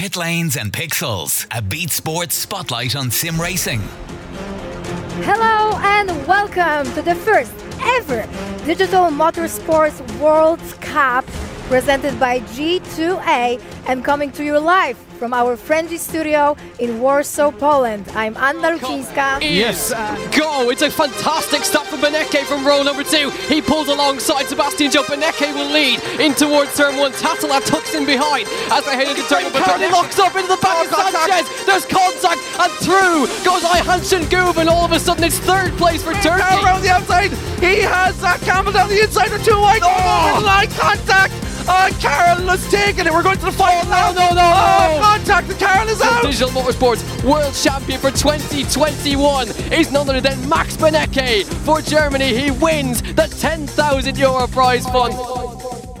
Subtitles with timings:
[0.00, 3.82] Pit Lanes and Pixels, a Beat Sports spotlight on sim racing.
[5.26, 8.26] Hello and welcome to the first ever
[8.64, 11.26] Digital Motorsports World Cup
[11.68, 18.08] presented by G2A and coming to you live from our friendly studio in Warsaw, Poland.
[18.14, 19.42] I'm Anna Lucińska.
[19.42, 19.92] Yes.
[20.34, 20.70] Go!
[20.70, 23.30] It's a fantastic stop from Benecke from row number two.
[23.50, 25.02] He pulls alongside Sebastian Joe.
[25.02, 27.10] Benecke will lead in towards turn one.
[27.12, 29.90] Tattala tucks in behind as they head into turn number two.
[29.90, 31.66] locks up into the back of Sanchez.
[31.66, 36.02] There's contact and through goes Johansson Goob and all of a sudden it's third place
[36.02, 36.38] for Turkey.
[36.46, 37.32] Now around the outside.
[37.58, 39.80] He has Zach Campbell down the inside with two wide.
[39.82, 40.42] Oh!
[40.44, 41.34] Line contact.
[41.68, 43.12] Uh, oh, Carroll has taken it.
[43.12, 45.02] We're going to the final Oh, no, no, no, Oh, no.
[45.04, 45.49] contact.
[46.22, 52.36] Digital Motorsports World Champion for 2021 is none other than Max Benecke for Germany.
[52.36, 55.49] He wins the 10,000 euro prize fund.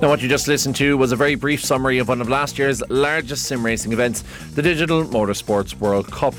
[0.00, 2.58] Now, what you just listened to was a very brief summary of one of last
[2.58, 6.32] year's largest sim racing events, the Digital Motorsports World Cup.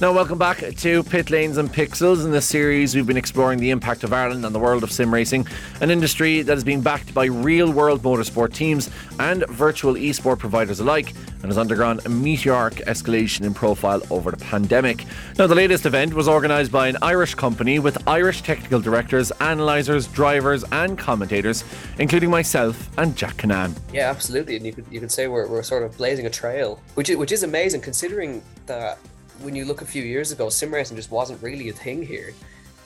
[0.00, 2.24] Now, welcome back to Pit Lanes and Pixels.
[2.24, 5.12] In this series, we've been exploring the impact of Ireland on the world of sim
[5.12, 5.48] racing,
[5.80, 10.78] an industry that has been backed by real world motorsport teams and virtual esport providers
[10.78, 15.04] alike, and has undergone a meteoric escalation in profile over the pandemic.
[15.36, 20.06] Now, the latest event was organised by an Irish company with Irish technical directors, analysers,
[20.06, 21.64] drivers, and commentators,
[21.98, 23.74] including myself and Jack Canan.
[23.92, 26.80] Yeah, absolutely, and you could you could say we're, we're sort of blazing a trail,
[26.94, 28.98] which is, which is amazing considering that
[29.40, 32.34] when you look a few years ago, sim racing just wasn't really a thing here,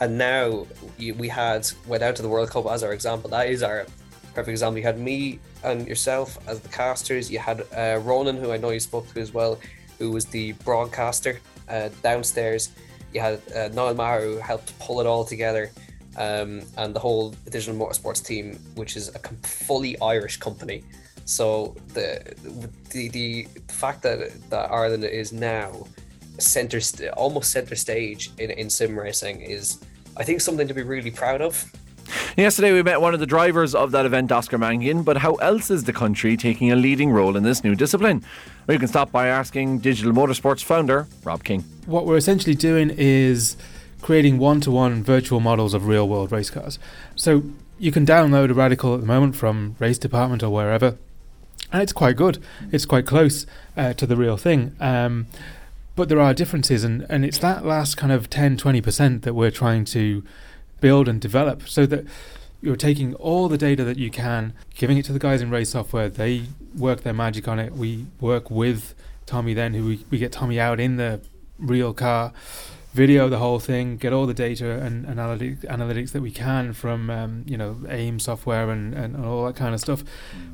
[0.01, 0.67] and now
[0.99, 3.31] we had went out to the World Cup as our example.
[3.31, 3.87] That is our
[4.35, 4.79] perfect example.
[4.79, 7.31] You had me and yourself as the casters.
[7.31, 9.59] You had uh, Ronan, who I know you spoke to as well,
[9.99, 12.71] who was the broadcaster uh, downstairs.
[13.13, 15.71] You had uh, Niall Maher, who helped pull it all together
[16.17, 20.85] um, and the whole digital motorsports team, which is a com- fully Irish company.
[21.25, 22.35] So the
[22.91, 25.87] the the fact that that Ireland is now
[26.39, 29.79] center st- almost center stage in, in sim racing is,
[30.17, 31.71] I think, something to be really proud of.
[32.37, 35.05] Yesterday, we met one of the drivers of that event, Oscar Mangian.
[35.05, 38.25] But how else is the country taking a leading role in this new discipline?
[38.67, 41.65] We can stop by asking Digital Motorsports founder Rob King.
[41.87, 43.57] What we're essentially doing is
[44.03, 46.79] creating one to one virtual models of real world race cars.
[47.17, 47.45] So
[47.79, 50.99] you can download a Radical at the moment from Race Department or wherever,
[51.73, 52.39] and it's quite good.
[52.71, 53.47] It's quite close
[53.77, 54.77] uh, to the real thing.
[54.81, 55.27] Um,
[55.95, 59.51] but there are differences, and, and it's that last kind of 10 20% that we're
[59.51, 60.25] trying to
[60.81, 62.05] build and develop so that
[62.61, 65.71] you're taking all the data that you can, giving it to the guys in race
[65.71, 66.09] software.
[66.09, 66.45] They
[66.77, 67.73] work their magic on it.
[67.73, 68.95] We work with
[69.27, 71.21] Tommy then, who we, we get Tommy out in the
[71.59, 72.33] real car,
[72.93, 77.11] video the whole thing, get all the data and analytics, analytics that we can from
[77.11, 80.05] um, you know AIM software and, and, and all that kind of stuff,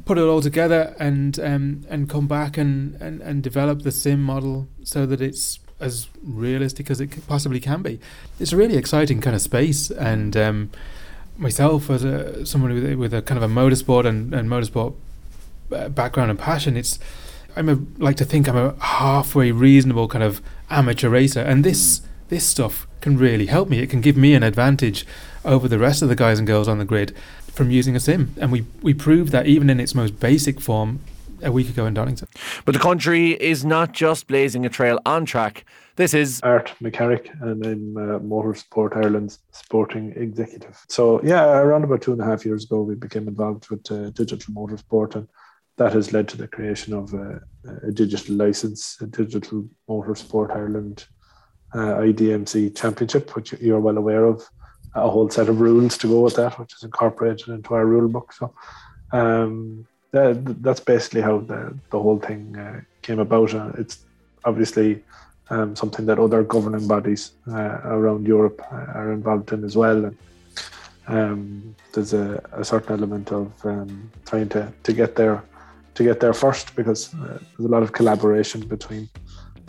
[0.04, 4.22] put it all together and um, and come back and, and, and develop the sim
[4.22, 8.00] model so that it's as realistic as it possibly can be.
[8.40, 10.36] It's a really exciting kind of space and.
[10.36, 10.70] Um,
[11.38, 14.92] myself as a someone with, with a kind of a motorsport and, and motorsport
[15.72, 16.98] uh, background and passion, it's
[17.56, 22.02] I'm a like to think I'm a halfway reasonable kind of amateur racer, and this
[22.28, 23.80] this stuff can really help me.
[23.80, 25.06] It can give me an advantage
[25.44, 27.14] over the rest of the guys and girls on the grid
[27.52, 31.00] from using a sim, and we we proved that even in its most basic form
[31.42, 32.28] a week ago in Donington.
[32.64, 35.64] But the country is not just blazing a trail on track.
[35.96, 40.84] This is Art McCarrick, and I'm uh, Motorsport Ireland's sporting executive.
[40.88, 44.10] So, yeah, around about two and a half years ago, we became involved with uh,
[44.10, 45.26] digital motorsport, and
[45.76, 47.38] that has led to the creation of uh,
[47.82, 51.06] a digital license, a Digital Motorsport Ireland
[51.74, 54.48] uh, IDMC Championship, which you're well aware of.
[54.94, 58.08] A whole set of rules to go with that, which is incorporated into our rule
[58.08, 58.32] book.
[58.32, 58.52] So,
[59.12, 63.54] um, that, that's basically how the, the whole thing uh, came about.
[63.54, 64.04] Uh, it's
[64.44, 65.04] obviously
[65.50, 70.06] um, something that other governing bodies uh, around Europe uh, are involved in as well.
[70.06, 70.16] And
[71.06, 75.42] um, there's a, a certain element of um, trying to, to get there
[75.94, 79.08] to get there first because uh, there's a lot of collaboration between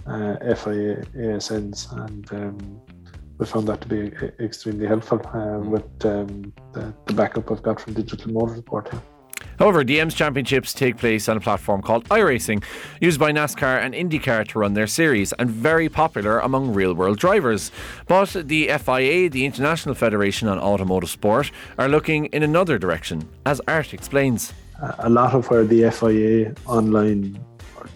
[0.07, 2.81] uh, FIA, ASNs, and um,
[3.37, 7.63] we found that to be e- extremely helpful uh, with um, the, the backup I've
[7.63, 8.91] got from Digital Motorsport.
[8.91, 8.99] Yeah.
[9.59, 12.63] However, DM's championships take place on a platform called iRacing,
[13.01, 17.17] used by NASCAR and IndyCar to run their series, and very popular among real world
[17.19, 17.69] drivers.
[18.07, 23.59] But the FIA, the International Federation on Automotive Sport, are looking in another direction, as
[23.67, 24.53] Art explains.
[24.81, 27.37] Uh, a lot of where the FIA online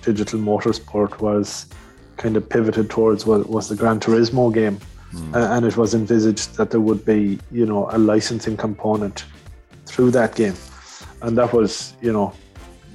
[0.01, 1.67] digital motorsport was
[2.17, 4.79] kind of pivoted towards was, was the Gran Turismo game.
[5.35, 9.25] Uh, and it was envisaged that there would be, you know, a licensing component
[9.85, 10.55] through that game.
[11.21, 12.33] And that was, you know,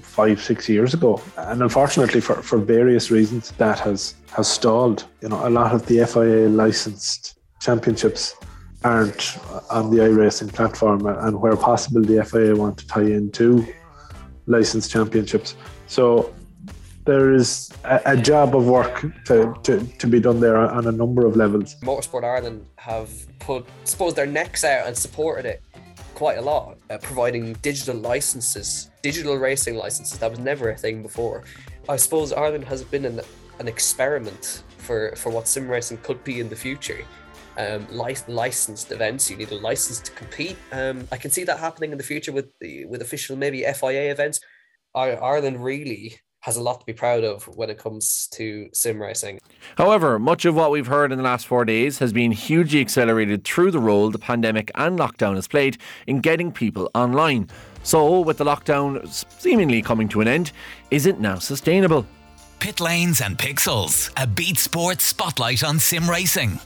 [0.02, 1.22] five, six years ago.
[1.36, 5.04] And unfortunately, for, for various reasons, that has, has stalled.
[5.22, 8.34] You know, a lot of the FIA licensed championships
[8.82, 9.38] aren't
[9.70, 13.66] on the iRacing platform, and where possible, the FIA want to tie into
[14.46, 15.54] licensed championships.
[15.86, 16.34] So
[17.08, 20.92] there is a, a job of work to, to, to be done there on a
[20.92, 21.74] number of levels.
[21.76, 25.62] Motorsport Ireland have put, suppose, their necks out and supported it
[26.14, 30.18] quite a lot, uh, providing digital licenses, digital racing licenses.
[30.18, 31.44] That was never a thing before.
[31.88, 33.22] I suppose Ireland has been an,
[33.58, 37.06] an experiment for, for what sim racing could be in the future.
[37.56, 40.58] Um, licensed events, you need a license to compete.
[40.72, 44.10] Um, I can see that happening in the future with the with official maybe FIA
[44.10, 44.40] events.
[44.94, 49.40] Ireland really has a lot to be proud of when it comes to sim racing.
[49.76, 53.44] However, much of what we've heard in the last four days has been hugely accelerated
[53.44, 57.48] through the role the pandemic and lockdown has played in getting people online.
[57.82, 59.06] So, with the lockdown
[59.40, 60.52] seemingly coming to an end,
[60.90, 62.06] is it now sustainable?
[62.60, 66.58] Pit lanes and pixels, a beat sports spotlight on sim racing.